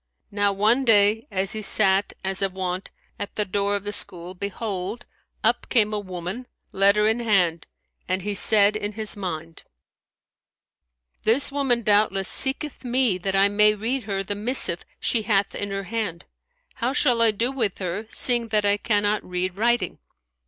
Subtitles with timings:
[0.31, 4.33] Now one day, as he sat as of wont, at the door of the school,
[4.33, 5.05] behold,
[5.43, 7.67] up came a woman letter in hand,
[8.07, 9.61] and he said in his mind,
[11.23, 15.69] "This woman doubtless seeketh me, that I may read her the missive she hath in
[15.69, 16.25] her hand:
[16.81, 19.99] how shall I do with her, seeing I cannot read writing?"